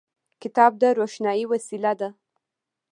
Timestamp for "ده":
1.99-2.09